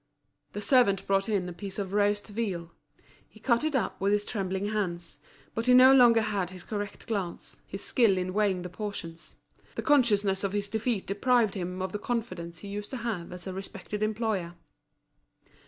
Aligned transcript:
The 0.53 0.63
servant 0.63 1.05
brought 1.05 1.29
in 1.29 1.47
a 1.47 1.53
piece 1.53 1.77
of 1.77 1.93
roast 1.93 2.27
veal. 2.29 2.71
He 3.29 3.39
cut 3.39 3.63
it 3.63 3.75
up 3.75 4.01
with 4.01 4.13
his 4.13 4.25
trembling 4.25 4.69
hands; 4.69 5.19
but 5.53 5.67
he 5.67 5.75
no 5.75 5.93
longer 5.93 6.21
had 6.23 6.49
his 6.49 6.63
correct 6.63 7.05
glance, 7.05 7.61
his 7.67 7.83
skill 7.83 8.17
in 8.17 8.33
weighing 8.33 8.63
the 8.63 8.69
portions. 8.69 9.35
The 9.75 9.83
consciousness 9.83 10.43
of 10.43 10.53
his 10.53 10.67
defeat 10.69 11.05
deprived 11.05 11.53
him 11.53 11.83
of 11.83 11.91
the 11.91 11.99
confidence 11.99 12.57
he 12.57 12.67
used 12.67 12.89
to 12.89 12.97
have 12.97 13.31
as 13.31 13.45
a 13.45 13.53
respected 13.53 14.01
employer. 14.01 14.55